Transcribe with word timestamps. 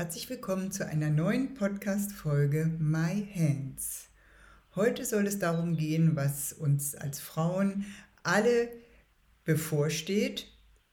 Herzlich 0.00 0.30
willkommen 0.30 0.72
zu 0.72 0.86
einer 0.86 1.10
neuen 1.10 1.52
Podcast-Folge 1.52 2.70
My 2.78 3.28
Hands. 3.34 4.08
Heute 4.74 5.04
soll 5.04 5.26
es 5.26 5.38
darum 5.38 5.76
gehen, 5.76 6.16
was 6.16 6.54
uns 6.54 6.94
als 6.94 7.20
Frauen 7.20 7.84
alle 8.22 8.70
bevorsteht 9.44 10.46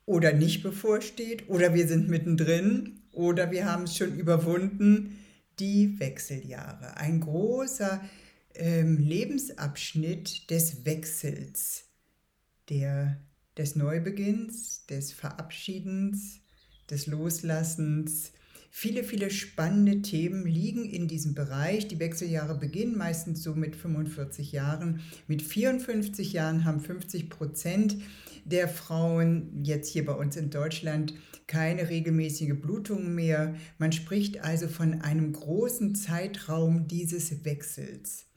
oder 0.06 0.34
nicht 0.34 0.62
bevorsteht 0.62 1.48
oder 1.48 1.74
wir 1.74 1.88
sind 1.88 2.10
mittendrin 2.10 3.00
oder 3.14 3.50
wir 3.50 3.64
haben 3.64 3.84
es 3.84 3.96
schon 3.96 4.14
überwunden, 4.14 5.18
die 5.58 5.98
Wechseljahre. 6.02 6.98
Ein 6.98 7.22
großer 7.22 8.02
ähm, 8.56 8.98
Lebensabschnitt 8.98 10.50
des 10.50 10.84
Wechsels, 10.84 11.86
der, 12.68 13.22
des 13.58 13.78
Neubeginns, 13.78 14.86
des 14.88 15.14
Verabschiedens, 15.14 16.42
des 16.90 17.08
Loslassens, 17.08 18.34
Viele, 18.80 19.04
viele 19.04 19.32
spannende 19.32 20.04
Themen 20.04 20.46
liegen 20.46 20.86
in 20.86 21.08
diesem 21.08 21.34
Bereich. 21.34 21.88
Die 21.88 21.98
Wechseljahre 22.00 22.60
beginnen 22.60 22.96
meistens 22.96 23.42
so 23.42 23.56
mit 23.56 23.76
45 23.76 24.52
Jahren. 24.52 25.02
Mit 25.28 25.42
54 25.42 26.32
Jahren 26.32 26.64
haben 26.64 26.80
50 26.80 27.28
Prozent 27.28 27.98
der 28.46 28.68
Frauen 28.68 29.64
jetzt 29.64 29.90
hier 29.92 30.06
bei 30.06 30.14
uns 30.14 30.36
in 30.36 30.52
Deutschland 30.52 31.16
keine 31.48 31.90
regelmäßige 31.90 32.54
Blutung 32.54 33.16
mehr. 33.16 33.56
Man 33.80 33.94
spricht 33.94 34.44
also 34.44 34.68
von 34.68 35.02
einem 35.02 35.34
großen 35.34 35.96
Zeitraum 35.96 36.88
dieses 36.88 37.46
Wechsels. 37.46 38.28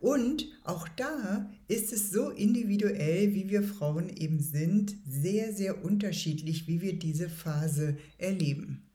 Und 0.00 0.48
auch 0.64 0.88
da 0.88 1.52
ist 1.68 1.92
es 1.92 2.10
so 2.10 2.30
individuell, 2.30 3.34
wie 3.34 3.50
wir 3.50 3.62
Frauen 3.62 4.08
eben 4.08 4.40
sind, 4.40 4.96
sehr, 5.06 5.52
sehr 5.52 5.84
unterschiedlich, 5.84 6.66
wie 6.68 6.80
wir 6.80 6.98
diese 6.98 7.28
Phase 7.28 7.98
erleben 8.16 8.86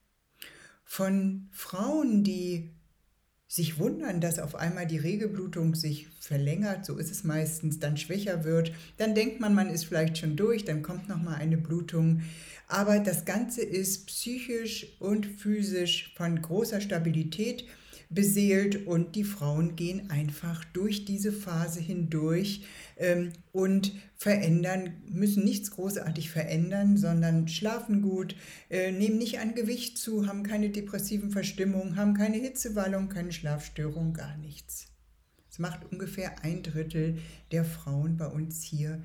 von 0.85 1.49
Frauen, 1.51 2.23
die 2.23 2.71
sich 3.47 3.77
wundern, 3.79 4.21
dass 4.21 4.39
auf 4.39 4.55
einmal 4.55 4.87
die 4.87 4.97
Regelblutung 4.97 5.75
sich 5.75 6.07
verlängert, 6.19 6.85
so 6.85 6.97
ist 6.97 7.11
es 7.11 7.23
meistens, 7.23 7.79
dann 7.79 7.97
schwächer 7.97 8.43
wird, 8.43 8.71
dann 8.97 9.13
denkt 9.13 9.39
man, 9.39 9.53
man 9.53 9.69
ist 9.69 9.85
vielleicht 9.85 10.17
schon 10.17 10.35
durch, 10.35 10.65
dann 10.65 10.81
kommt 10.81 11.07
noch 11.09 11.21
mal 11.21 11.35
eine 11.35 11.57
Blutung, 11.57 12.23
aber 12.67 12.99
das 12.99 13.25
Ganze 13.25 13.61
ist 13.61 14.07
psychisch 14.07 14.99
und 14.99 15.25
physisch 15.25 16.13
von 16.17 16.41
großer 16.41 16.81
Stabilität 16.81 17.65
beseelt 18.09 18.87
und 18.87 19.15
die 19.15 19.23
Frauen 19.23 19.75
gehen 19.75 20.09
einfach 20.09 20.63
durch 20.65 21.05
diese 21.05 21.31
Phase 21.31 21.79
hindurch 21.79 22.63
ähm, 22.97 23.33
und 23.51 23.93
verändern, 24.15 24.93
müssen 25.07 25.43
nichts 25.43 25.71
großartig 25.71 26.29
verändern, 26.29 26.97
sondern 26.97 27.47
schlafen 27.47 28.01
gut, 28.01 28.35
äh, 28.69 28.91
nehmen 28.91 29.17
nicht 29.17 29.39
an 29.39 29.55
Gewicht 29.55 29.97
zu, 29.97 30.27
haben 30.27 30.43
keine 30.43 30.69
depressiven 30.69 31.31
Verstimmungen, 31.31 31.95
haben 31.95 32.13
keine 32.13 32.37
Hitzewallung, 32.37 33.09
keine 33.09 33.31
Schlafstörung, 33.31 34.13
gar 34.13 34.37
nichts. 34.37 34.87
Es 35.49 35.59
macht 35.59 35.89
ungefähr 35.91 36.43
ein 36.43 36.63
Drittel 36.63 37.19
der 37.51 37.63
Frauen 37.63 38.17
bei 38.17 38.27
uns 38.27 38.61
hier 38.61 39.01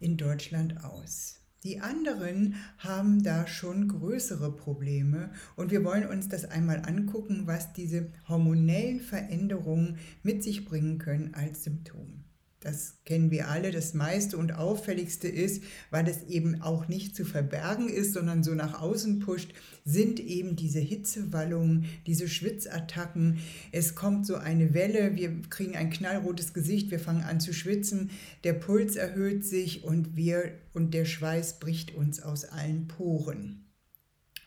in 0.00 0.16
Deutschland 0.16 0.84
aus. 0.84 1.43
Die 1.64 1.80
anderen 1.80 2.56
haben 2.76 3.22
da 3.22 3.46
schon 3.46 3.88
größere 3.88 4.54
Probleme 4.54 5.30
und 5.56 5.70
wir 5.70 5.82
wollen 5.82 6.06
uns 6.06 6.28
das 6.28 6.44
einmal 6.44 6.82
angucken, 6.84 7.46
was 7.46 7.72
diese 7.72 8.10
hormonellen 8.28 9.00
Veränderungen 9.00 9.96
mit 10.22 10.44
sich 10.44 10.66
bringen 10.66 10.98
können 10.98 11.32
als 11.32 11.64
Symptom. 11.64 12.23
Das 12.64 12.94
kennen 13.04 13.30
wir 13.30 13.48
alle. 13.48 13.70
Das 13.70 13.92
meiste 13.92 14.38
und 14.38 14.52
auffälligste 14.52 15.28
ist, 15.28 15.62
weil 15.90 16.08
es 16.08 16.22
eben 16.24 16.62
auch 16.62 16.88
nicht 16.88 17.14
zu 17.14 17.26
verbergen 17.26 17.90
ist, 17.90 18.14
sondern 18.14 18.42
so 18.42 18.54
nach 18.54 18.80
außen 18.80 19.18
pusht, 19.20 19.52
sind 19.84 20.18
eben 20.18 20.56
diese 20.56 20.80
Hitzewallungen, 20.80 21.84
diese 22.06 22.26
Schwitzattacken. 22.26 23.38
Es 23.70 23.94
kommt 23.94 24.26
so 24.26 24.36
eine 24.36 24.72
Welle, 24.72 25.14
wir 25.14 25.42
kriegen 25.50 25.76
ein 25.76 25.90
knallrotes 25.90 26.54
Gesicht, 26.54 26.90
wir 26.90 26.98
fangen 26.98 27.22
an 27.22 27.38
zu 27.38 27.52
schwitzen, 27.52 28.10
der 28.44 28.54
Puls 28.54 28.96
erhöht 28.96 29.44
sich 29.44 29.84
und 29.84 30.16
wir 30.16 30.52
und 30.72 30.94
der 30.94 31.04
Schweiß 31.04 31.58
bricht 31.58 31.94
uns 31.94 32.22
aus 32.22 32.46
allen 32.46 32.88
Poren. 32.88 33.66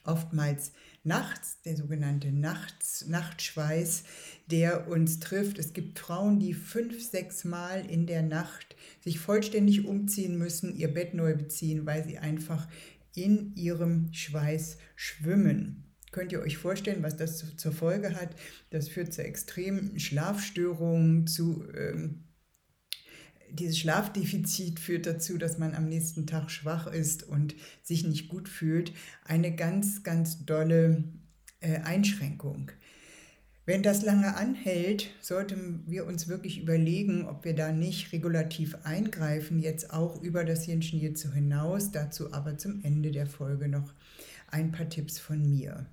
Oftmals 0.04 0.72
nachts, 1.08 1.62
der 1.64 1.76
sogenannte 1.76 2.32
Nachts, 2.32 3.08
Nachtschweiß, 3.08 4.04
der 4.52 4.88
uns 4.88 5.20
trifft. 5.20 5.58
Es 5.58 5.74
gibt 5.74 5.98
Frauen, 5.98 6.40
die 6.40 6.54
fünf, 6.54 7.02
sechs 7.02 7.44
Mal 7.44 7.90
in 7.90 8.06
der 8.06 8.22
Nacht 8.22 8.76
sich 9.04 9.20
vollständig 9.20 9.86
umziehen 9.86 10.38
müssen, 10.38 10.76
ihr 10.76 10.94
Bett 10.94 11.14
neu 11.14 11.36
beziehen, 11.36 11.86
weil 11.86 12.04
sie 12.04 12.20
einfach 12.20 12.68
in 13.16 13.56
ihrem 13.56 14.14
Schweiß 14.14 14.78
schwimmen. 14.96 15.84
Könnt 16.12 16.32
ihr 16.32 16.42
euch 16.42 16.58
vorstellen, 16.58 17.04
was 17.04 17.18
das 17.18 17.58
zur 17.58 17.72
Folge 17.72 18.14
hat? 18.16 18.36
Das 18.70 18.88
führt 18.90 19.14
zu 19.14 19.24
extremen 19.24 20.00
Schlafstörungen, 20.00 21.28
zu 21.28 21.66
ähm, 21.76 22.27
dieses 23.52 23.78
Schlafdefizit 23.80 24.80
führt 24.80 25.06
dazu, 25.06 25.38
dass 25.38 25.58
man 25.58 25.76
am 25.76 25.88
nächsten 25.88 26.28
Tag 26.28 26.52
schwach 26.52 26.88
ist 26.88 27.24
und 27.24 27.56
sich 27.84 28.06
nicht 28.06 28.30
gut 28.30 28.50
fühlt. 28.50 28.94
Eine 29.26 29.56
ganz, 29.56 30.04
ganz 30.04 30.46
dolle 30.46 31.04
äh, 31.60 31.80
Einschränkung. 31.80 32.72
Wenn 33.66 33.84
das 33.84 34.02
lange 34.02 34.38
anhält, 34.38 35.10
sollten 35.20 35.84
wir 35.88 36.06
uns 36.06 36.30
wirklich 36.30 36.62
überlegen, 36.62 37.26
ob 37.26 37.44
wir 37.44 37.54
da 37.54 37.74
nicht 37.74 38.14
regulativ 38.14 38.78
eingreifen, 38.84 39.60
jetzt 39.60 39.92
auch 39.92 40.22
über 40.22 40.46
das 40.46 40.66
Jenschen 40.68 41.00
hinaus. 41.00 41.92
Dazu 41.92 42.32
aber 42.32 42.58
zum 42.58 42.82
Ende 42.84 43.12
der 43.12 43.28
Folge 43.28 43.68
noch 43.68 43.94
ein 44.50 44.72
paar 44.72 44.88
Tipps 44.88 45.20
von 45.20 45.50
mir. 45.50 45.86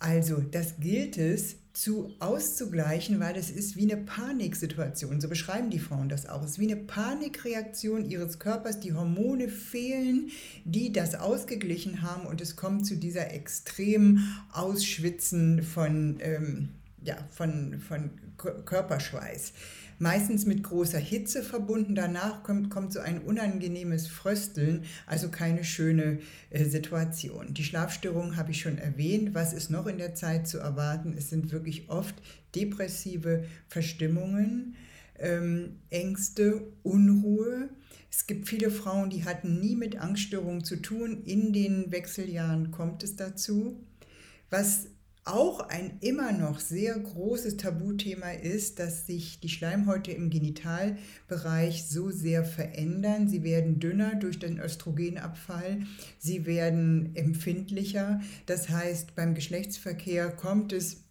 Also, 0.00 0.40
das 0.40 0.78
gilt 0.78 1.18
es 1.18 1.56
zu 1.72 2.12
auszugleichen, 2.18 3.20
weil 3.20 3.36
es 3.36 3.50
ist 3.50 3.76
wie 3.76 3.90
eine 3.90 4.02
Paniksituation. 4.02 5.20
So 5.20 5.28
beschreiben 5.28 5.70
die 5.70 5.78
Frauen 5.78 6.08
das 6.08 6.28
auch. 6.28 6.42
Es 6.42 6.52
ist 6.52 6.58
wie 6.58 6.72
eine 6.72 6.80
Panikreaktion 6.80 8.04
ihres 8.04 8.38
Körpers. 8.38 8.80
Die 8.80 8.94
Hormone 8.94 9.48
fehlen, 9.48 10.30
die 10.64 10.92
das 10.92 11.14
ausgeglichen 11.14 12.02
haben 12.02 12.26
und 12.26 12.40
es 12.40 12.56
kommt 12.56 12.86
zu 12.86 12.96
dieser 12.96 13.32
extremen 13.32 14.36
Ausschwitzen 14.52 15.62
von, 15.62 16.18
ähm, 16.20 16.70
ja, 17.02 17.16
von, 17.30 17.80
von 17.80 18.10
Körperschweiß 18.36 19.52
meistens 19.98 20.46
mit 20.46 20.62
großer 20.62 20.98
Hitze 20.98 21.42
verbunden. 21.42 21.94
Danach 21.94 22.42
kommt, 22.42 22.70
kommt 22.70 22.92
so 22.92 23.00
ein 23.00 23.20
unangenehmes 23.20 24.06
Frösteln, 24.06 24.84
also 25.06 25.28
keine 25.28 25.64
schöne 25.64 26.18
äh, 26.50 26.64
Situation. 26.64 27.54
Die 27.54 27.64
Schlafstörungen 27.64 28.36
habe 28.36 28.52
ich 28.52 28.60
schon 28.60 28.78
erwähnt. 28.78 29.34
Was 29.34 29.52
ist 29.52 29.70
noch 29.70 29.86
in 29.86 29.98
der 29.98 30.14
Zeit 30.14 30.46
zu 30.48 30.58
erwarten? 30.58 31.14
Es 31.16 31.30
sind 31.30 31.52
wirklich 31.52 31.88
oft 31.88 32.14
depressive 32.54 33.44
Verstimmungen, 33.68 34.76
ähm, 35.18 35.80
Ängste, 35.90 36.62
Unruhe. 36.82 37.68
Es 38.10 38.26
gibt 38.26 38.48
viele 38.48 38.70
Frauen, 38.70 39.10
die 39.10 39.24
hatten 39.24 39.60
nie 39.60 39.76
mit 39.76 40.00
Angststörungen 40.00 40.64
zu 40.64 40.76
tun. 40.76 41.22
In 41.24 41.52
den 41.52 41.92
Wechseljahren 41.92 42.70
kommt 42.70 43.02
es 43.02 43.16
dazu. 43.16 43.84
Was 44.50 44.86
auch 45.28 45.60
ein 45.68 45.98
immer 46.00 46.32
noch 46.32 46.60
sehr 46.60 46.98
großes 46.98 47.56
Tabuthema 47.56 48.32
ist, 48.32 48.78
dass 48.78 49.06
sich 49.06 49.40
die 49.40 49.48
Schleimhäute 49.48 50.10
im 50.12 50.30
Genitalbereich 50.30 51.86
so 51.88 52.10
sehr 52.10 52.44
verändern. 52.44 53.28
Sie 53.28 53.42
werden 53.42 53.78
dünner 53.78 54.14
durch 54.14 54.38
den 54.38 54.58
Östrogenabfall, 54.58 55.80
sie 56.18 56.46
werden 56.46 57.14
empfindlicher. 57.14 58.20
Das 58.46 58.70
heißt, 58.70 59.14
beim 59.14 59.34
Geschlechtsverkehr 59.34 60.30
kommt 60.30 60.72
es 60.72 61.07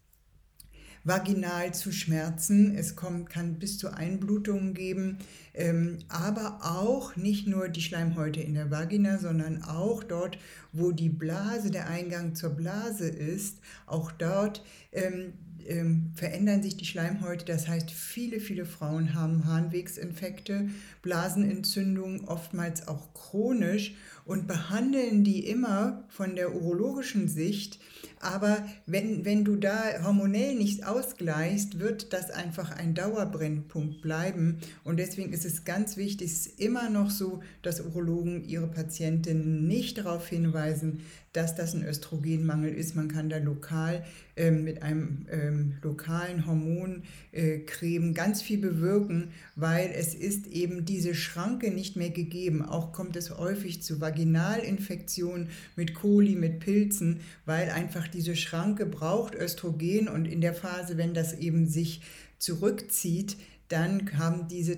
vaginal 1.07 1.73
zu 1.73 1.91
Schmerzen. 1.91 2.75
Es 2.75 2.95
kommt, 2.95 3.29
kann 3.29 3.59
bis 3.59 3.77
zu 3.77 3.93
Einblutungen 3.93 4.73
geben, 4.73 5.19
ähm, 5.53 5.99
aber 6.09 6.59
auch 6.61 7.15
nicht 7.15 7.47
nur 7.47 7.69
die 7.69 7.81
Schleimhäute 7.81 8.41
in 8.41 8.53
der 8.53 8.69
Vagina, 8.69 9.17
sondern 9.17 9.63
auch 9.63 10.03
dort, 10.03 10.37
wo 10.73 10.91
die 10.91 11.09
Blase, 11.09 11.71
der 11.71 11.87
Eingang 11.87 12.35
zur 12.35 12.51
Blase 12.51 13.07
ist, 13.07 13.59
auch 13.85 14.11
dort 14.11 14.63
ähm, 14.91 15.33
ähm, 15.67 16.11
verändern 16.15 16.63
sich 16.63 16.77
die 16.77 16.85
Schleimhäute. 16.85 17.45
Das 17.45 17.67
heißt, 17.67 17.91
viele, 17.91 18.39
viele 18.39 18.65
Frauen 18.65 19.13
haben 19.13 19.45
Harnwegsinfekte, 19.45 20.69
Blasenentzündungen, 21.01 22.25
oftmals 22.25 22.87
auch 22.87 23.13
chronisch 23.13 23.95
und 24.25 24.47
behandeln 24.47 25.23
die 25.23 25.47
immer 25.47 26.03
von 26.09 26.35
der 26.35 26.53
urologischen 26.53 27.27
Sicht. 27.27 27.79
Aber 28.19 28.65
wenn, 28.85 29.25
wenn 29.25 29.45
du 29.45 29.55
da 29.55 30.03
hormonell 30.03 30.55
nicht 30.55 30.85
ausgleichst, 30.85 31.79
wird 31.79 32.13
das 32.13 32.31
einfach 32.31 32.71
ein 32.71 32.95
Dauerbrennpunkt 32.95 34.01
bleiben. 34.01 34.57
Und 34.83 34.97
deswegen 34.97 35.33
ist 35.33 35.45
es 35.45 35.65
ganz 35.65 35.97
wichtig, 35.97 36.31
es 36.31 36.47
ist 36.47 36.59
immer 36.59 36.89
noch 36.89 37.11
so, 37.11 37.41
dass 37.61 37.79
Urologen 37.79 38.43
ihre 38.43 38.67
Patienten 38.67 39.67
nicht 39.67 39.99
darauf 39.99 40.27
hinweisen, 40.27 41.01
dass 41.33 41.55
das 41.55 41.73
ein 41.73 41.83
Östrogenmangel 41.83 42.73
ist. 42.73 42.95
Man 42.95 43.07
kann 43.09 43.29
da 43.29 43.37
lokal 43.37 44.03
äh, 44.35 44.51
mit 44.51 44.81
einem 44.81 45.25
ähm, 45.29 45.73
lokalen 45.81 46.45
Hormoncreme 46.47 48.09
äh, 48.09 48.13
ganz 48.13 48.41
viel 48.41 48.57
bewirken, 48.59 49.31
weil 49.55 49.91
es 49.93 50.15
ist 50.15 50.47
eben 50.47 50.85
diese 50.85 51.13
Schranke 51.13 51.71
nicht 51.71 51.95
mehr 51.95 52.09
gegeben. 52.09 52.63
Auch 52.63 52.91
kommt 52.91 53.15
es 53.15 53.37
häufig 53.37 53.83
zu 53.83 54.01
Vaginalinfektionen 54.01 55.49
mit 55.75 55.93
Koli, 55.93 56.35
mit 56.35 56.59
Pilzen, 56.59 57.19
weil 57.45 57.69
einfach 57.69 58.07
diese 58.07 58.35
Schranke 58.35 58.85
braucht 58.85 59.35
Östrogen 59.35 60.07
und 60.07 60.25
in 60.25 60.41
der 60.41 60.53
Phase, 60.53 60.97
wenn 60.97 61.13
das 61.13 61.37
eben 61.37 61.67
sich 61.67 62.01
zurückzieht, 62.39 63.37
dann 63.67 64.17
haben 64.17 64.47
diese, 64.47 64.77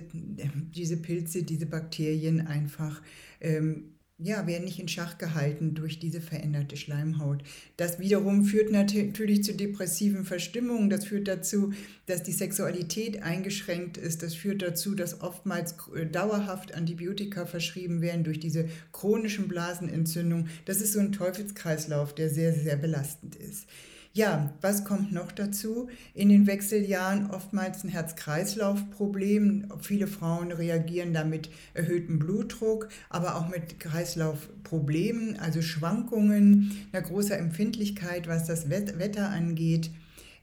diese 0.74 0.96
Pilze, 0.96 1.42
diese 1.42 1.66
Bakterien 1.66 2.46
einfach 2.46 3.00
ähm, 3.40 3.94
ja, 4.22 4.46
werden 4.46 4.64
nicht 4.64 4.78
in 4.78 4.88
Schach 4.88 5.16
gehalten 5.18 5.74
durch 5.74 5.98
diese 5.98 6.20
veränderte 6.20 6.76
Schleimhaut. 6.76 7.42
Das 7.76 7.98
wiederum 7.98 8.44
führt 8.44 8.70
natürlich 8.70 9.44
zu 9.44 9.54
depressiven 9.54 10.24
Verstimmungen. 10.24 10.90
Das 10.90 11.06
führt 11.06 11.26
dazu, 11.26 11.72
dass 12.06 12.22
die 12.22 12.32
Sexualität 12.32 13.22
eingeschränkt 13.22 13.96
ist. 13.96 14.22
Das 14.22 14.34
führt 14.34 14.62
dazu, 14.62 14.94
dass 14.94 15.22
oftmals 15.22 15.74
äh, 15.94 16.06
dauerhaft 16.06 16.74
Antibiotika 16.74 17.46
verschrieben 17.46 18.02
werden 18.02 18.24
durch 18.24 18.40
diese 18.40 18.68
chronischen 18.92 19.48
Blasenentzündungen. 19.48 20.48
Das 20.66 20.80
ist 20.80 20.92
so 20.92 21.00
ein 21.00 21.12
Teufelskreislauf, 21.12 22.14
der 22.14 22.28
sehr, 22.28 22.52
sehr 22.52 22.76
belastend 22.76 23.36
ist. 23.36 23.66
Ja, 24.12 24.52
was 24.60 24.84
kommt 24.84 25.12
noch 25.12 25.30
dazu? 25.30 25.88
In 26.14 26.30
den 26.30 26.48
Wechseljahren 26.48 27.30
oftmals 27.30 27.84
ein 27.84 27.90
Herz-Kreislauf-Problem. 27.90 29.68
Viele 29.80 30.08
Frauen 30.08 30.50
reagieren 30.50 31.14
da 31.14 31.22
mit 31.22 31.48
erhöhtem 31.74 32.18
Blutdruck, 32.18 32.88
aber 33.08 33.36
auch 33.36 33.48
mit 33.48 33.78
Kreislaufproblemen, 33.78 35.38
also 35.38 35.62
Schwankungen, 35.62 36.72
einer 36.92 37.02
großen 37.02 37.36
Empfindlichkeit, 37.36 38.26
was 38.26 38.48
das 38.48 38.68
Wetter 38.68 39.30
angeht. 39.30 39.92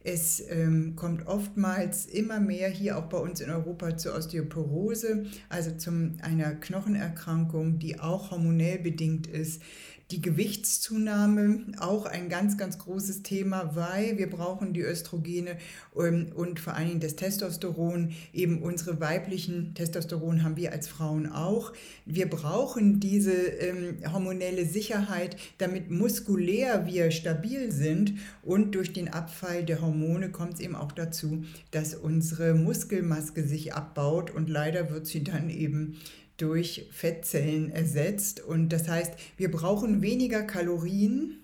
Es 0.01 0.41
ähm, 0.49 0.95
kommt 0.95 1.27
oftmals 1.27 2.05
immer 2.05 2.39
mehr 2.39 2.69
hier 2.69 2.97
auch 2.97 3.09
bei 3.09 3.17
uns 3.17 3.41
in 3.41 3.49
Europa 3.49 3.97
zur 3.97 4.15
Osteoporose, 4.15 5.25
also 5.49 5.71
zu 5.71 6.13
einer 6.21 6.55
Knochenerkrankung, 6.55 7.79
die 7.79 7.99
auch 7.99 8.31
hormonell 8.31 8.79
bedingt 8.79 9.27
ist. 9.27 9.61
Die 10.09 10.21
Gewichtszunahme, 10.21 11.65
auch 11.80 12.06
ein 12.06 12.30
ganz, 12.30 12.57
ganz 12.57 12.77
großes 12.77 13.24
Thema, 13.24 13.75
weil 13.75 14.18
wir 14.18 14.30
brauchen 14.30 14.71
die 14.71 14.81
Östrogene 14.81 15.57
ähm, 15.98 16.31
und 16.33 16.62
vor 16.62 16.75
allen 16.75 16.88
Dingen 16.88 17.00
das 17.01 17.18
Testosteron. 17.18 18.13
Eben 18.31 18.62
unsere 18.62 19.01
weiblichen 19.01 19.74
Testosteron 19.74 20.44
haben 20.44 20.56
wir 20.56 20.71
als 20.71 20.88
Frauen 20.88 21.30
auch. 21.30 21.74
Wir 22.06 22.30
brauchen 22.30 23.01
diese 23.01 23.33
ähm, 23.33 23.98
hormonelle 24.13 24.65
Sicherheit, 24.65 25.36
damit 25.57 25.92
muskulär 25.92 26.86
wir 26.86 27.12
stabil 27.12 27.74
sind 27.74 28.13
und 28.44 28.75
durch 28.75 28.94
den 28.94 29.09
Abfall 29.09 29.65
der 29.65 29.81
Hormone 29.81 30.31
kommt 30.31 30.54
es 30.54 30.59
eben 30.62 30.77
auch 30.77 30.94
dazu, 30.94 31.44
dass 31.71 31.95
unsere 31.95 32.54
Muskelmaske 32.54 33.44
sich 33.44 33.74
abbaut 33.74 34.31
und 34.31 34.50
leider 34.50 34.89
wird 34.89 35.06
sie 35.06 35.25
dann 35.25 35.50
eben 35.50 35.98
durch 36.37 36.87
Fettzellen 36.91 37.71
ersetzt. 37.71 38.39
Und 38.39 38.69
das 38.69 38.87
heißt, 38.87 39.13
wir 39.37 39.51
brauchen 39.51 40.01
weniger 40.01 40.43
Kalorien. 40.43 41.39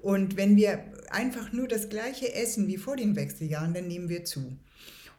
Und 0.00 0.36
wenn 0.36 0.56
wir 0.56 0.84
einfach 1.10 1.52
nur 1.52 1.68
das 1.68 1.88
gleiche 1.88 2.34
essen 2.34 2.66
wie 2.68 2.76
vor 2.76 2.96
den 2.96 3.16
Wechseljahren, 3.16 3.74
dann 3.74 3.88
nehmen 3.88 4.08
wir 4.08 4.24
zu 4.24 4.56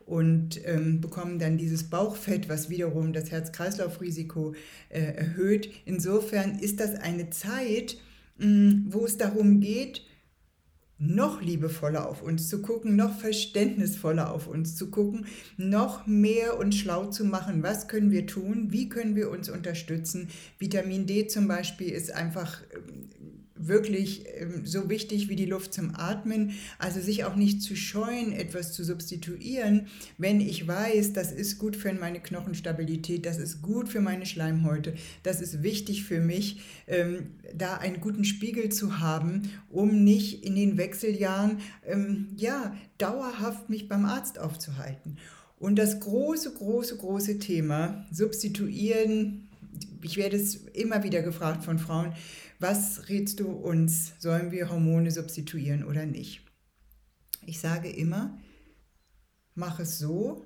und 0.05 0.61
ähm, 0.65 1.01
bekommen 1.01 1.39
dann 1.39 1.57
dieses 1.57 1.89
Bauchfett, 1.89 2.47
was 2.47 2.69
wiederum 2.69 3.11
das 3.11 3.31
Herz-Kreislauf-Risiko 3.31 4.53
äh, 4.89 4.99
erhöht. 4.99 5.69
Insofern 5.85 6.59
ist 6.59 6.79
das 6.79 6.95
eine 6.95 7.31
Zeit, 7.31 7.97
mh, 8.37 8.47
mm, 8.47 8.85
wo 8.89 9.05
es 9.05 9.17
darum 9.17 9.59
geht, 9.59 10.03
noch 10.97 11.41
liebevoller 11.41 12.07
auf 12.07 12.21
uns 12.21 12.47
zu 12.49 12.61
gucken, 12.61 12.95
noch 12.95 13.19
verständnisvoller 13.19 14.31
auf 14.31 14.47
uns 14.47 14.75
zu 14.75 14.89
gucken, 14.89 15.25
noch 15.57 16.07
mehr 16.07 16.57
uns 16.57 16.77
schlau 16.77 17.07
zu 17.07 17.25
machen. 17.25 17.63
Was 17.63 17.87
können 17.87 18.11
wir 18.11 18.25
tun? 18.25 18.67
Wie 18.71 18.87
können 18.87 19.15
wir 19.15 19.29
uns 19.29 19.49
unterstützen? 19.49 20.29
Vitamin 20.57 21.05
D 21.05 21.27
zum 21.27 21.47
Beispiel 21.47 21.89
ist 21.89 22.11
einfach 22.13 22.61
ähm, 22.73 23.09
wirklich 23.67 24.25
ähm, 24.37 24.65
so 24.65 24.89
wichtig 24.89 25.29
wie 25.29 25.35
die 25.35 25.45
Luft 25.45 25.73
zum 25.73 25.95
Atmen. 25.95 26.51
Also 26.79 26.99
sich 26.99 27.23
auch 27.23 27.35
nicht 27.35 27.61
zu 27.61 27.75
scheuen, 27.75 28.31
etwas 28.31 28.73
zu 28.73 28.83
substituieren, 28.83 29.87
wenn 30.17 30.41
ich 30.41 30.67
weiß, 30.67 31.13
das 31.13 31.31
ist 31.31 31.57
gut 31.57 31.75
für 31.75 31.93
meine 31.93 32.19
Knochenstabilität, 32.19 33.25
das 33.25 33.37
ist 33.37 33.61
gut 33.61 33.89
für 33.89 34.01
meine 34.01 34.25
Schleimhäute, 34.25 34.95
das 35.23 35.41
ist 35.41 35.63
wichtig 35.63 36.03
für 36.03 36.19
mich, 36.19 36.61
ähm, 36.87 37.31
da 37.53 37.75
einen 37.75 38.01
guten 38.01 38.25
Spiegel 38.25 38.69
zu 38.69 38.99
haben, 38.99 39.43
um 39.69 40.03
nicht 40.03 40.45
in 40.45 40.55
den 40.55 40.77
Wechseljahren 40.77 41.59
ähm, 41.85 42.27
ja 42.35 42.75
dauerhaft 42.97 43.69
mich 43.69 43.87
beim 43.87 44.05
Arzt 44.05 44.39
aufzuhalten. 44.39 45.17
Und 45.57 45.77
das 45.77 45.99
große, 46.01 46.53
große, 46.53 46.97
große 46.97 47.39
Thema, 47.39 48.05
substituieren, 48.11 49.44
ich 50.05 50.17
werde 50.17 50.37
es 50.37 50.55
immer 50.55 51.01
wieder 51.01 51.23
gefragt 51.23 51.63
von 51.63 51.79
Frauen, 51.79 52.13
was 52.59 53.09
rätst 53.09 53.39
du 53.39 53.47
uns? 53.47 54.13
Sollen 54.19 54.51
wir 54.51 54.69
Hormone 54.69 55.09
substituieren 55.09 55.83
oder 55.83 56.05
nicht? 56.05 56.41
Ich 57.47 57.59
sage 57.59 57.89
immer, 57.89 58.37
mach 59.55 59.79
es 59.79 59.97
so, 59.97 60.45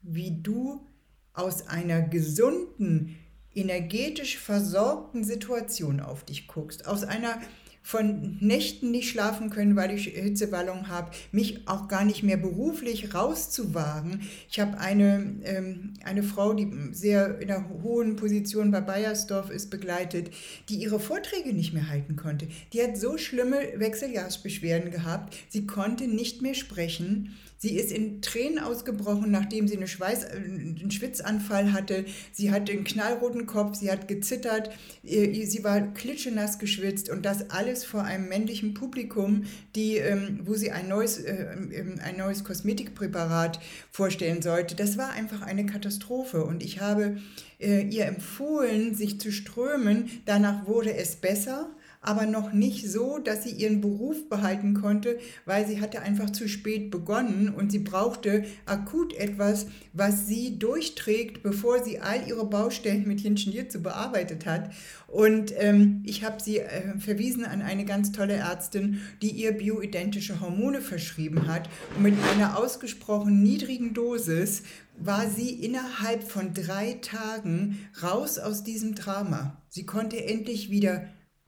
wie 0.00 0.40
du 0.42 0.86
aus 1.34 1.66
einer 1.66 2.00
gesunden, 2.00 3.16
energetisch 3.54 4.38
versorgten 4.38 5.24
Situation 5.24 6.00
auf 6.00 6.24
dich 6.24 6.48
guckst, 6.48 6.86
aus 6.86 7.04
einer 7.04 7.38
von 7.86 8.36
Nächten 8.40 8.90
nicht 8.90 9.10
schlafen 9.10 9.48
können, 9.48 9.76
weil 9.76 9.92
ich 9.92 10.06
Hitzewallung 10.08 10.88
habe, 10.88 11.12
mich 11.30 11.68
auch 11.68 11.86
gar 11.86 12.04
nicht 12.04 12.24
mehr 12.24 12.36
beruflich 12.36 13.14
rauszuwagen. 13.14 14.22
Ich 14.50 14.58
habe 14.58 14.80
eine, 14.80 15.36
ähm, 15.44 15.94
eine 16.02 16.24
Frau, 16.24 16.52
die 16.52 16.68
sehr 16.90 17.38
in 17.38 17.48
einer 17.48 17.64
hohen 17.84 18.16
Position 18.16 18.72
bei 18.72 18.80
Bayersdorf 18.80 19.50
ist, 19.50 19.70
begleitet, 19.70 20.32
die 20.68 20.82
ihre 20.82 20.98
Vorträge 20.98 21.52
nicht 21.52 21.74
mehr 21.74 21.88
halten 21.88 22.16
konnte. 22.16 22.48
Die 22.72 22.82
hat 22.82 22.98
so 22.98 23.18
schlimme 23.18 23.58
Wechseljahrsbeschwerden 23.76 24.90
gehabt, 24.90 25.36
sie 25.48 25.64
konnte 25.64 26.08
nicht 26.08 26.42
mehr 26.42 26.54
sprechen 26.54 27.36
Sie 27.58 27.76
ist 27.76 27.90
in 27.90 28.20
Tränen 28.20 28.58
ausgebrochen, 28.58 29.30
nachdem 29.30 29.66
sie 29.66 29.76
eine 29.76 29.88
Schweiß, 29.88 30.24
äh, 30.24 30.36
einen 30.36 30.90
Schwitzanfall 30.90 31.72
hatte. 31.72 32.04
Sie 32.32 32.50
hatte 32.50 32.72
einen 32.72 32.84
knallroten 32.84 33.46
Kopf, 33.46 33.76
sie 33.76 33.90
hat 33.90 34.08
gezittert, 34.08 34.70
sie 35.02 35.64
war 35.64 35.80
klitschenass 35.80 36.58
geschwitzt 36.58 37.08
und 37.08 37.24
das 37.24 37.50
alles 37.50 37.84
vor 37.84 38.04
einem 38.04 38.28
männlichen 38.28 38.74
Publikum, 38.74 39.44
die, 39.74 39.96
ähm, 39.96 40.40
wo 40.44 40.54
sie 40.54 40.70
ein 40.70 40.88
neues, 40.88 41.18
äh, 41.18 41.54
ähm, 41.72 41.98
ein 42.02 42.16
neues 42.16 42.44
Kosmetikpräparat 42.44 43.60
vorstellen 43.90 44.42
sollte. 44.42 44.74
Das 44.74 44.98
war 44.98 45.10
einfach 45.10 45.42
eine 45.42 45.66
Katastrophe 45.66 46.44
und 46.44 46.62
ich 46.62 46.80
habe 46.80 47.18
äh, 47.58 47.82
ihr 47.82 48.06
empfohlen, 48.06 48.94
sich 48.94 49.20
zu 49.20 49.32
strömen. 49.32 50.10
Danach 50.26 50.66
wurde 50.66 50.94
es 50.94 51.16
besser 51.16 51.70
aber 52.06 52.26
noch 52.26 52.52
nicht 52.52 52.88
so, 52.88 53.18
dass 53.18 53.42
sie 53.42 53.50
ihren 53.50 53.80
Beruf 53.80 54.28
behalten 54.28 54.74
konnte, 54.74 55.18
weil 55.44 55.66
sie 55.66 55.80
hatte 55.80 56.02
einfach 56.02 56.30
zu 56.30 56.48
spät 56.48 56.90
begonnen 56.90 57.48
und 57.48 57.72
sie 57.72 57.80
brauchte 57.80 58.44
akut 58.64 59.12
etwas, 59.14 59.66
was 59.92 60.26
sie 60.26 60.58
durchträgt, 60.58 61.42
bevor 61.42 61.82
sie 61.82 61.98
all 61.98 62.26
ihre 62.26 62.46
Baustellen 62.46 63.08
mit 63.08 63.20
Jinschen 63.20 63.52
zu 63.68 63.80
bearbeitet 63.80 64.46
hat. 64.46 64.70
Und 65.08 65.52
ähm, 65.56 66.02
ich 66.04 66.24
habe 66.24 66.42
sie 66.42 66.58
äh, 66.58 66.98
verwiesen 66.98 67.44
an 67.44 67.62
eine 67.62 67.84
ganz 67.84 68.12
tolle 68.12 68.34
Ärztin, 68.34 69.00
die 69.22 69.30
ihr 69.30 69.52
bioidentische 69.52 70.40
Hormone 70.40 70.80
verschrieben 70.80 71.48
hat. 71.48 71.68
Und 71.96 72.04
mit 72.04 72.14
einer 72.32 72.56
ausgesprochen 72.58 73.42
niedrigen 73.42 73.94
Dosis 73.94 74.62
war 74.98 75.28
sie 75.28 75.50
innerhalb 75.50 76.22
von 76.22 76.54
drei 76.54 76.98
Tagen 77.02 77.78
raus 78.02 78.38
aus 78.38 78.62
diesem 78.62 78.94
Drama. 78.94 79.60
Sie 79.68 79.84
konnte 79.86 80.24
endlich 80.24 80.70
wieder 80.70 81.06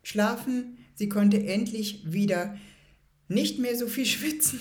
schlafen. 0.08 0.78
Sie 0.94 1.08
konnte 1.08 1.44
endlich 1.44 2.02
wieder 2.10 2.56
nicht 3.28 3.58
mehr 3.58 3.76
so 3.76 3.86
viel 3.86 4.06
schwitzen. 4.16 4.58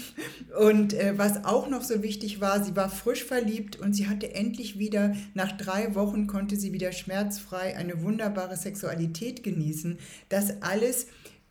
Und 0.60 0.94
äh, 0.94 1.18
was 1.18 1.46
auch 1.46 1.70
noch 1.70 1.84
so 1.84 2.04
wichtig 2.04 2.42
war, 2.42 2.64
sie 2.64 2.76
war 2.76 2.90
frisch 2.90 3.24
verliebt 3.24 3.78
und 3.78 3.94
sie 3.94 4.08
hatte 4.08 4.36
endlich 4.36 4.78
wieder, 4.78 5.16
nach 5.34 5.54
drei 5.54 5.96
Wochen 5.96 6.28
konnte 6.28 6.58
sie 6.58 6.74
wieder 6.74 6.92
schmerzfrei 6.92 7.78
eine 7.78 8.02
wunderbare 8.04 8.58
Sexualität 8.58 9.42
genießen. 9.42 9.98
Das 10.30 10.62
alles 10.62 11.08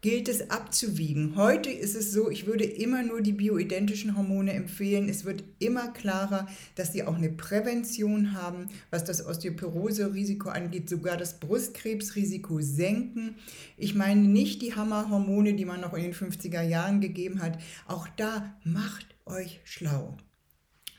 gilt 0.07 0.29
es 0.29 0.51
abzuwiegen. 0.51 1.35
Heute 1.35 1.69
ist 1.69 1.97
es 1.97 2.13
so, 2.13 2.31
ich 2.31 2.47
würde 2.47 2.63
immer 2.63 3.03
nur 3.03 3.23
die 3.23 3.33
bioidentischen 3.33 4.17
Hormone 4.17 4.53
empfehlen. 4.53 5.09
Es 5.09 5.25
wird 5.25 5.43
immer 5.59 5.89
klarer, 5.89 6.47
dass 6.77 6.93
sie 6.93 7.03
auch 7.03 7.17
eine 7.17 7.31
Prävention 7.31 8.33
haben, 8.33 8.69
was 8.91 9.03
das 9.03 9.27
Osteoporose-Risiko 9.27 10.49
angeht, 10.49 10.89
sogar 10.89 11.17
das 11.17 11.41
Brustkrebsrisiko 11.41 12.61
senken. 12.61 13.35
Ich 13.77 13.97
meine 13.97 14.21
nicht 14.21 14.63
die 14.63 14.77
Hammerhormone, 14.77 15.55
die 15.55 15.65
man 15.65 15.81
noch 15.81 15.93
in 15.93 16.05
den 16.05 16.15
50er 16.15 16.63
Jahren 16.63 17.01
gegeben 17.01 17.43
hat. 17.43 17.59
Auch 17.89 18.07
da 18.17 18.57
macht 18.63 19.17
euch 19.25 19.61
schlau. 19.65 20.17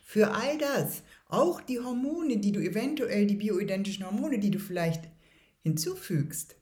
Für 0.04 0.32
all 0.34 0.58
das, 0.58 1.04
auch 1.30 1.62
die 1.62 1.80
Hormone, 1.80 2.40
die 2.40 2.52
du 2.52 2.60
eventuell, 2.60 3.26
die 3.26 3.36
bioidentischen 3.36 4.06
Hormone, 4.06 4.40
die 4.40 4.52
du 4.52 4.60
vielleicht 4.60 5.08
hinzufügst, 5.62 6.57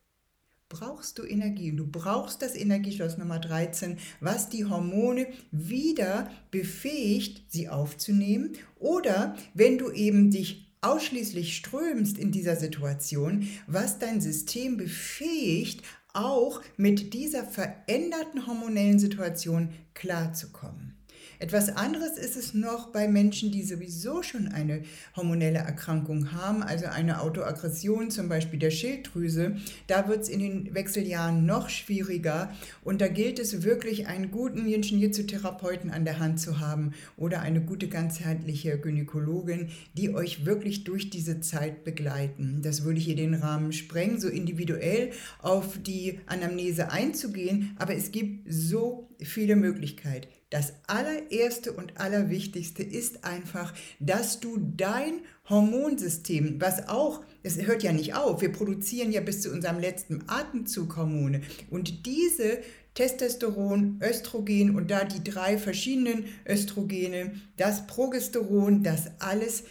brauchst 0.79 1.17
du 1.17 1.23
Energie. 1.23 1.71
Du 1.71 1.87
brauchst 1.87 2.41
das 2.41 2.53
Energieschloss 2.53 3.17
Nummer 3.17 3.39
13, 3.39 3.97
was 4.19 4.49
die 4.49 4.65
Hormone 4.65 5.27
wieder 5.51 6.29
befähigt, 6.51 7.43
sie 7.47 7.69
aufzunehmen. 7.69 8.53
Oder 8.77 9.37
wenn 9.53 9.77
du 9.77 9.89
eben 9.91 10.31
dich 10.31 10.69
ausschließlich 10.81 11.55
strömst 11.55 12.17
in 12.17 12.33
dieser 12.33 12.57
Situation, 12.57 13.47
was 13.67 13.99
dein 13.99 14.19
System 14.19 14.75
befähigt, 14.75 15.81
auch 16.13 16.61
mit 16.75 17.13
dieser 17.13 17.45
veränderten 17.45 18.45
hormonellen 18.45 18.99
Situation 18.99 19.69
klarzukommen. 19.93 20.94
Etwas 21.39 21.69
anderes 21.69 22.17
ist 22.17 22.37
es 22.37 22.53
noch 22.53 22.91
bei 22.91 23.07
Menschen, 23.07 23.51
die 23.51 23.63
sowieso 23.63 24.23
schon 24.23 24.47
eine 24.47 24.83
hormonelle 25.15 25.59
Erkrankung 25.59 26.31
haben, 26.31 26.63
also 26.63 26.85
eine 26.85 27.21
Autoaggression 27.21 28.09
zum 28.09 28.29
Beispiel 28.29 28.59
der 28.59 28.71
Schilddrüse. 28.71 29.57
Da 29.87 30.07
wird 30.07 30.21
es 30.21 30.29
in 30.29 30.39
den 30.39 30.73
Wechseljahren 30.73 31.45
noch 31.45 31.69
schwieriger 31.69 32.53
und 32.83 33.01
da 33.01 33.07
gilt 33.07 33.39
es 33.39 33.63
wirklich, 33.63 34.07
einen 34.07 34.31
guten 34.31 34.67
Yin-Shin-Jitsu-Therapeuten 34.67 35.91
an 35.91 36.05
der 36.05 36.19
Hand 36.19 36.39
zu 36.39 36.59
haben 36.59 36.93
oder 37.17 37.41
eine 37.41 37.61
gute 37.61 37.87
ganzheitliche 37.87 38.79
Gynäkologin, 38.79 39.69
die 39.97 40.13
euch 40.13 40.45
wirklich 40.45 40.83
durch 40.83 41.09
diese 41.09 41.41
Zeit 41.41 41.83
begleiten. 41.83 42.61
Das 42.61 42.83
würde 42.83 42.99
hier 42.99 43.15
den 43.15 43.33
Rahmen 43.33 43.73
sprengen, 43.73 44.19
so 44.19 44.29
individuell 44.29 45.11
auf 45.41 45.77
die 45.81 46.19
Anamnese 46.27 46.91
einzugehen, 46.91 47.75
aber 47.77 47.95
es 47.95 48.11
gibt 48.11 48.51
so 48.51 49.09
viele 49.19 49.55
Möglichkeiten. 49.55 50.27
Das 50.51 50.73
allererste 50.85 51.73
und 51.73 51.99
allerwichtigste 51.99 52.83
ist 52.83 53.23
einfach, 53.23 53.73
dass 53.99 54.39
du 54.39 54.57
dein 54.77 55.21
Hormonsystem, 55.49 56.61
was 56.61 56.87
auch, 56.87 57.23
es 57.41 57.57
hört 57.57 57.81
ja 57.81 57.91
nicht 57.91 58.13
auf, 58.13 58.41
wir 58.41 58.51
produzieren 58.51 59.11
ja 59.11 59.21
bis 59.21 59.41
zu 59.41 59.51
unserem 59.51 59.79
letzten 59.79 60.23
Atemzug 60.27 60.97
Hormone 60.97 61.41
und 61.71 62.05
diese 62.05 62.59
Testosteron, 62.93 63.99
Östrogen 64.01 64.75
und 64.75 64.91
da 64.91 65.03
die 65.03 65.23
drei 65.23 65.57
verschiedenen 65.57 66.25
Östrogene, 66.47 67.33
das 67.57 67.87
Progesteron, 67.87 68.83
das 68.83 69.09
alles 69.19 69.63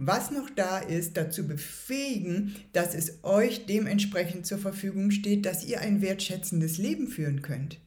was 0.00 0.30
noch 0.30 0.48
da 0.50 0.78
ist, 0.78 1.16
dazu 1.16 1.48
befähigen, 1.48 2.54
dass 2.72 2.94
es 2.94 3.24
euch 3.24 3.66
dementsprechend 3.66 4.46
zur 4.46 4.58
Verfügung 4.58 5.10
steht, 5.10 5.44
dass 5.44 5.66
ihr 5.66 5.80
ein 5.80 6.00
wertschätzendes 6.00 6.78
Leben 6.78 7.08
führen 7.08 7.42
könnt. 7.42 7.80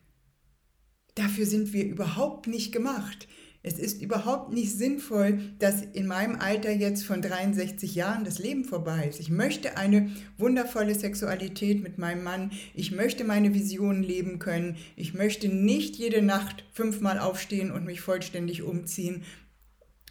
Dafür 1.22 1.46
sind 1.46 1.72
wir 1.72 1.86
überhaupt 1.86 2.48
nicht 2.48 2.72
gemacht. 2.72 3.28
Es 3.62 3.78
ist 3.78 4.02
überhaupt 4.02 4.52
nicht 4.52 4.76
sinnvoll, 4.76 5.40
dass 5.60 5.84
in 5.84 6.08
meinem 6.08 6.38
Alter 6.38 6.72
jetzt 6.72 7.06
von 7.06 7.22
63 7.22 7.94
Jahren 7.94 8.24
das 8.24 8.40
Leben 8.40 8.66
vorbei 8.66 9.06
ist. 9.08 9.20
Ich 9.20 9.30
möchte 9.30 9.78
eine 9.78 10.10
wundervolle 10.40 10.96
Sexualität 10.96 11.84
mit 11.84 12.00
meinem 12.00 12.24
Mann. 12.24 12.52
Ich 12.74 12.92
möchte 12.92 13.24
meine 13.24 13.54
Visionen 13.54 14.02
leben 14.02 14.40
können. 14.40 14.78
Ich 14.96 15.14
möchte 15.14 15.48
nicht 15.48 15.96
jede 15.96 16.24
Nacht 16.24 16.64
fünfmal 16.72 17.20
aufstehen 17.20 17.72
und 17.72 17.86
mich 17.86 18.02
vollständig 18.02 18.64
umziehen. 18.64 19.24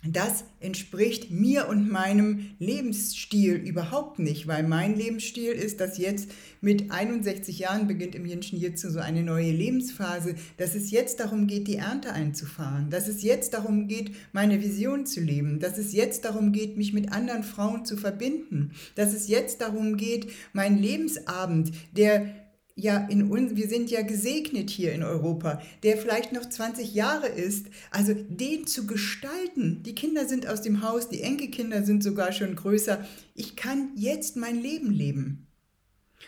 Das 0.02 0.44
entspricht 0.60 1.30
mir 1.30 1.68
und 1.68 1.90
meinem 1.90 2.52
Lebensstil 2.58 3.56
überhaupt 3.56 4.18
nicht, 4.18 4.46
weil 4.46 4.62
mein 4.62 4.96
Lebensstil 4.96 5.52
ist, 5.52 5.78
dass 5.78 5.98
jetzt 5.98 6.30
mit 6.62 6.90
61 6.90 7.58
Jahren 7.58 7.86
beginnt 7.86 8.14
im 8.14 8.24
Jenschen 8.24 8.58
Jitsu 8.58 8.88
so 8.88 8.98
eine 8.98 9.22
neue 9.22 9.50
Lebensphase, 9.50 10.36
dass 10.56 10.74
es 10.74 10.90
jetzt 10.90 11.20
darum 11.20 11.46
geht, 11.46 11.68
die 11.68 11.76
Ernte 11.76 12.14
einzufahren, 12.14 12.88
dass 12.88 13.08
es 13.08 13.22
jetzt 13.22 13.52
darum 13.52 13.88
geht, 13.88 14.12
meine 14.32 14.62
Vision 14.62 15.04
zu 15.04 15.20
leben, 15.20 15.60
dass 15.60 15.76
es 15.76 15.92
jetzt 15.92 16.24
darum 16.24 16.52
geht, 16.52 16.78
mich 16.78 16.94
mit 16.94 17.12
anderen 17.12 17.42
Frauen 17.42 17.84
zu 17.84 17.98
verbinden, 17.98 18.72
dass 18.94 19.12
es 19.12 19.28
jetzt 19.28 19.60
darum 19.60 19.98
geht, 19.98 20.28
meinen 20.54 20.78
Lebensabend, 20.78 21.72
der 21.94 22.49
ja 22.76 22.98
in 23.08 23.30
uns, 23.30 23.56
wir 23.56 23.68
sind 23.68 23.90
ja 23.90 24.02
gesegnet 24.02 24.70
hier 24.70 24.92
in 24.92 25.02
Europa, 25.02 25.60
der 25.82 25.96
vielleicht 25.96 26.32
noch 26.32 26.48
20 26.48 26.94
Jahre 26.94 27.28
ist, 27.28 27.66
also 27.90 28.14
den 28.14 28.66
zu 28.66 28.86
gestalten. 28.86 29.82
Die 29.82 29.94
Kinder 29.94 30.26
sind 30.26 30.46
aus 30.46 30.62
dem 30.62 30.82
Haus, 30.82 31.08
die 31.08 31.22
Enkelkinder 31.22 31.84
sind 31.84 32.02
sogar 32.02 32.32
schon 32.32 32.56
größer. 32.56 33.04
Ich 33.34 33.56
kann 33.56 33.90
jetzt 33.96 34.36
mein 34.36 34.60
Leben 34.60 34.90
leben. 34.90 35.49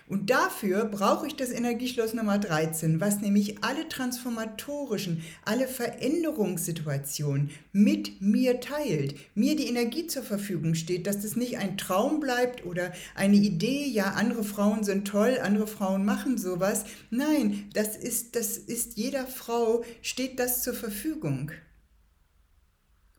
Und 0.08 0.30
dafür 0.30 0.84
brauche 0.84 1.26
ich 1.26 1.36
das 1.36 1.50
Energieschloss 1.50 2.12
Nummer 2.12 2.38
13, 2.38 3.00
was 3.00 3.20
nämlich 3.20 3.62
alle 3.62 3.88
transformatorischen, 3.88 5.22
alle 5.44 5.68
Veränderungssituationen 5.68 7.50
mit 7.72 8.20
mir 8.20 8.60
teilt, 8.60 9.14
mir 9.34 9.56
die 9.56 9.68
Energie 9.68 10.06
zur 10.08 10.22
Verfügung 10.22 10.74
steht, 10.74 11.06
dass 11.06 11.22
das 11.22 11.36
nicht 11.36 11.58
ein 11.58 11.78
Traum 11.78 12.20
bleibt 12.20 12.66
oder 12.66 12.92
eine 13.14 13.36
Idee, 13.36 13.86
ja, 13.86 14.12
andere 14.12 14.44
Frauen 14.44 14.84
sind 14.84 15.06
toll, 15.06 15.38
andere 15.42 15.66
Frauen 15.66 16.04
machen 16.04 16.36
sowas. 16.36 16.84
Nein, 17.10 17.70
das 17.72 17.96
ist, 17.96 18.36
das 18.36 18.58
ist 18.58 18.96
jeder 18.96 19.26
Frau, 19.26 19.84
steht 20.02 20.38
das 20.38 20.62
zur 20.62 20.74
Verfügung. 20.74 21.52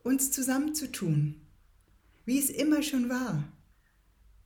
Uns 0.02 0.30
zusammenzutun, 0.30 1.40
wie 2.26 2.38
es 2.38 2.50
immer 2.50 2.82
schon 2.82 3.08
war. 3.08 3.44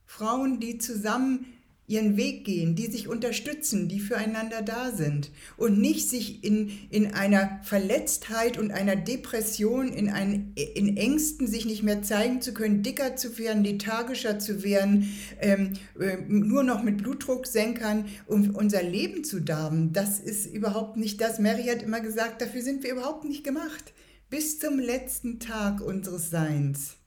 Frauen, 0.05 0.59
die 0.59 0.79
zusammen 0.79 1.45
ihren 1.89 2.17
Weg 2.17 2.45
gehen, 2.45 2.75
die 2.75 2.85
sich 2.85 3.07
unterstützen, 3.07 3.87
die 3.87 3.99
füreinander 3.99 4.61
da 4.61 4.91
sind 4.91 5.31
und 5.57 5.79
nicht 5.79 6.07
sich 6.07 6.43
in, 6.43 6.71
in 6.91 7.13
einer 7.13 7.59
Verletztheit 7.63 8.59
und 8.59 8.71
einer 8.71 8.95
Depression, 8.95 9.91
in, 9.91 10.09
ein, 10.09 10.53
in 10.55 10.97
Ängsten, 10.97 11.47
sich 11.47 11.65
nicht 11.65 11.81
mehr 11.81 12.03
zeigen 12.03 12.41
zu 12.41 12.53
können, 12.53 12.83
dicker 12.83 13.15
zu 13.15 13.39
werden, 13.39 13.63
lethargischer 13.63 14.37
zu 14.37 14.63
werden, 14.63 15.11
ähm, 15.39 15.73
äh, 15.99 16.17
nur 16.27 16.61
noch 16.63 16.83
mit 16.83 16.97
Blutdrucksenkern, 16.97 18.05
um 18.27 18.55
unser 18.55 18.83
Leben 18.83 19.23
zu 19.23 19.39
darben. 19.39 19.91
Das 19.91 20.19
ist 20.19 20.45
überhaupt 20.45 20.95
nicht 20.95 21.19
das. 21.19 21.39
Mary 21.39 21.63
hat 21.63 21.81
immer 21.81 22.01
gesagt, 22.01 22.43
dafür 22.43 22.61
sind 22.61 22.83
wir 22.83 22.91
überhaupt 22.91 23.25
nicht 23.25 23.43
gemacht. 23.43 23.93
Bis 24.29 24.59
zum 24.59 24.77
letzten 24.77 25.39
Tag 25.39 25.81
unseres 25.81 26.29
Seins. 26.29 26.97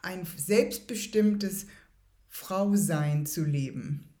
Ein 0.00 0.26
selbstbestimmtes 0.36 1.66
Frau 2.36 2.74
sein 2.74 3.26
zu 3.26 3.44
leben. 3.44 4.12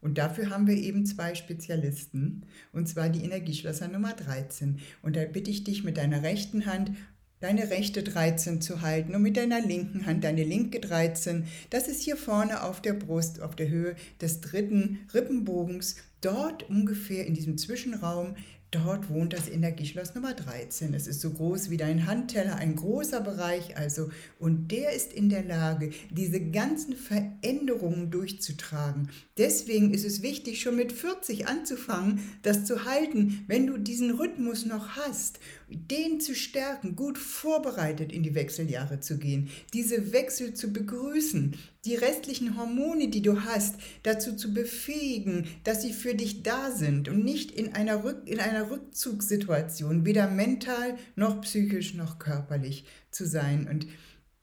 Und 0.00 0.16
dafür 0.16 0.48
haben 0.48 0.66
wir 0.66 0.76
eben 0.76 1.04
zwei 1.04 1.34
Spezialisten, 1.34 2.46
und 2.72 2.88
zwar 2.88 3.10
die 3.10 3.22
Energieschlösser 3.22 3.86
Nummer 3.86 4.14
13. 4.14 4.80
Und 5.02 5.14
da 5.14 5.26
bitte 5.26 5.50
ich 5.50 5.62
dich 5.62 5.84
mit 5.84 5.98
deiner 5.98 6.22
rechten 6.22 6.64
Hand 6.64 6.92
deine 7.40 7.68
rechte 7.68 8.02
13 8.02 8.62
zu 8.62 8.80
halten 8.80 9.14
und 9.14 9.20
mit 9.20 9.36
deiner 9.36 9.60
linken 9.60 10.06
Hand 10.06 10.24
deine 10.24 10.42
linke 10.42 10.80
13. 10.80 11.44
Das 11.68 11.86
ist 11.86 12.00
hier 12.00 12.16
vorne 12.16 12.62
auf 12.62 12.80
der 12.80 12.94
Brust, 12.94 13.42
auf 13.42 13.54
der 13.54 13.68
Höhe 13.68 13.94
des 14.22 14.40
dritten 14.40 15.00
Rippenbogens. 15.12 15.96
Dort 16.24 16.70
ungefähr 16.70 17.26
in 17.26 17.34
diesem 17.34 17.58
Zwischenraum 17.58 18.34
Dort 18.74 19.08
wohnt 19.08 19.32
das 19.32 19.48
Energieschloss 19.48 20.16
Nummer 20.16 20.34
13. 20.34 20.94
Es 20.94 21.06
ist 21.06 21.20
so 21.20 21.30
groß 21.30 21.70
wie 21.70 21.76
dein 21.76 22.06
Handteller, 22.06 22.56
ein 22.56 22.74
großer 22.74 23.20
Bereich 23.20 23.76
also. 23.76 24.10
Und 24.40 24.72
der 24.72 24.92
ist 24.94 25.12
in 25.12 25.28
der 25.28 25.44
Lage, 25.44 25.90
diese 26.10 26.40
ganzen 26.40 26.96
Veränderungen 26.96 28.10
durchzutragen. 28.10 29.10
Deswegen 29.38 29.94
ist 29.94 30.04
es 30.04 30.22
wichtig, 30.22 30.60
schon 30.60 30.74
mit 30.74 30.90
40 30.90 31.46
anzufangen, 31.46 32.18
das 32.42 32.64
zu 32.64 32.84
halten, 32.84 33.44
wenn 33.46 33.68
du 33.68 33.78
diesen 33.78 34.10
Rhythmus 34.10 34.66
noch 34.66 34.96
hast, 34.96 35.38
den 35.68 36.18
zu 36.18 36.34
stärken, 36.34 36.96
gut 36.96 37.16
vorbereitet 37.16 38.12
in 38.12 38.24
die 38.24 38.34
Wechseljahre 38.34 38.98
zu 38.98 39.18
gehen, 39.18 39.50
diese 39.72 40.12
Wechsel 40.12 40.54
zu 40.54 40.72
begrüßen, 40.72 41.54
die 41.84 41.94
restlichen 41.94 42.56
Hormone, 42.56 43.08
die 43.08 43.22
du 43.22 43.42
hast, 43.42 43.76
dazu 44.02 44.34
zu 44.34 44.54
befähigen, 44.54 45.46
dass 45.64 45.82
sie 45.82 45.92
für 45.92 46.14
dich 46.14 46.42
da 46.42 46.70
sind 46.70 47.08
und 47.08 47.24
nicht 47.24 47.50
in 47.50 47.74
einer, 47.74 48.04
Rück 48.04 48.22
in 48.26 48.40
einer 48.40 48.70
Rückzugssituation, 48.70 50.06
weder 50.06 50.28
mental 50.28 50.96
noch 51.16 51.42
psychisch 51.42 51.94
noch 51.94 52.18
körperlich 52.18 52.86
zu 53.10 53.26
sein. 53.26 53.68
Und 53.68 53.86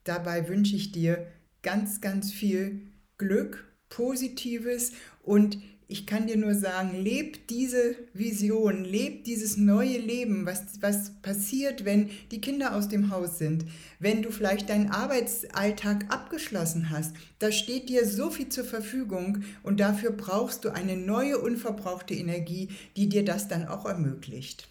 dabei 0.04 0.48
wünsche 0.48 0.76
ich 0.76 0.92
dir 0.92 1.26
ganz, 1.62 2.00
ganz 2.00 2.32
viel 2.32 2.82
Glück, 3.18 3.64
Positives 3.88 4.92
und 5.22 5.58
ich 5.92 6.06
kann 6.06 6.26
dir 6.26 6.38
nur 6.38 6.54
sagen, 6.54 7.02
leb 7.02 7.48
diese 7.48 7.96
Vision, 8.14 8.82
leb 8.82 9.24
dieses 9.24 9.58
neue 9.58 9.98
Leben, 9.98 10.46
was, 10.46 10.80
was 10.80 11.20
passiert, 11.20 11.84
wenn 11.84 12.08
die 12.30 12.40
Kinder 12.40 12.74
aus 12.74 12.88
dem 12.88 13.10
Haus 13.10 13.36
sind, 13.36 13.66
wenn 13.98 14.22
du 14.22 14.30
vielleicht 14.30 14.70
deinen 14.70 14.88
Arbeitsalltag 14.88 16.06
abgeschlossen 16.08 16.88
hast. 16.88 17.14
Da 17.38 17.52
steht 17.52 17.90
dir 17.90 18.06
so 18.06 18.30
viel 18.30 18.48
zur 18.48 18.64
Verfügung 18.64 19.44
und 19.62 19.80
dafür 19.80 20.12
brauchst 20.12 20.64
du 20.64 20.70
eine 20.70 20.96
neue, 20.96 21.38
unverbrauchte 21.38 22.14
Energie, 22.14 22.70
die 22.96 23.10
dir 23.10 23.22
das 23.22 23.48
dann 23.48 23.68
auch 23.68 23.84
ermöglicht. 23.84 24.68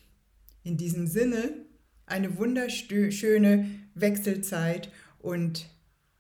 In 0.64 0.78
diesem 0.78 1.06
Sinne, 1.06 1.54
eine 2.08 2.36
wunderschöne 2.38 3.70
Wechselzeit 3.94 4.90
und 5.20 5.68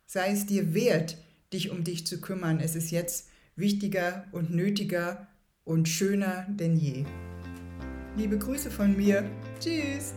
sei 0.05 0.31
es 0.31 0.45
dir 0.45 0.75
wert, 0.75 1.17
dich 1.51 1.71
um 1.71 1.83
dich 1.83 2.05
zu 2.05 2.21
kümmern. 2.21 2.59
Es 2.59 2.75
ist 2.75 2.91
jetzt 2.91 3.30
wichtiger 3.55 4.25
und 4.31 4.53
nötiger 4.53 5.27
und 5.63 5.87
schöner 5.87 6.45
denn 6.49 6.75
je. 6.75 7.05
Liebe 8.17 8.37
Grüße 8.37 8.69
von 8.69 8.97
mir. 8.97 9.23
Tschüss. 9.59 10.13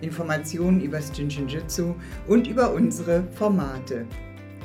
Informationen 0.00 0.80
über 0.80 0.98
das 0.98 1.16
Jinshinjutsu 1.16 1.94
und 2.26 2.46
über 2.46 2.72
unsere 2.72 3.24
Formate. 3.32 4.06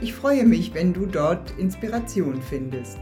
Ich 0.01 0.13
freue 0.13 0.45
mich, 0.45 0.73
wenn 0.73 0.93
du 0.93 1.05
dort 1.05 1.51
Inspiration 1.57 2.41
findest. 2.41 2.97